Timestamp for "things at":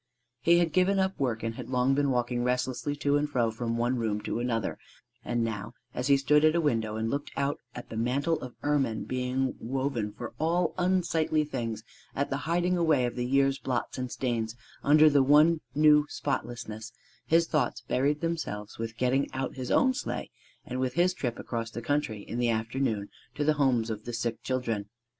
11.43-12.31